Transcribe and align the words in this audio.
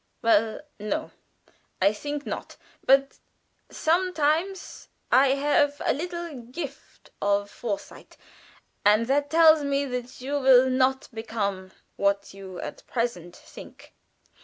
"Well, 0.23 0.61
no, 0.79 1.11
I 1.79 1.93
think 1.93 2.25
not. 2.25 2.57
But 2.83 3.19
sometimes 3.69 4.87
I 5.11 5.35
have 5.35 5.79
a 5.85 5.93
little 5.93 6.41
gift 6.41 7.11
of 7.21 7.51
foresight, 7.51 8.17
and 8.83 9.05
that 9.05 9.29
tells 9.29 9.63
me 9.63 9.85
that 9.85 10.19
you 10.19 10.39
will 10.39 10.71
not 10.71 11.07
become 11.13 11.69
what 11.97 12.33
you 12.33 12.59
at 12.61 12.83
present 12.87 13.35
think. 13.35 13.93